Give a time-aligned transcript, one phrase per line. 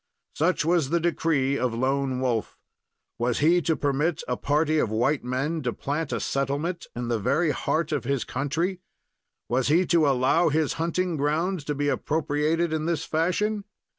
[0.33, 2.57] Such was the decree of Lone Wolf.
[3.19, 7.19] Was he to permit a party of white men to plant a settlement in the
[7.19, 8.79] very heart of his country?
[9.47, 13.63] Was he to allow his hunting grounds to be appropriated in this fashion?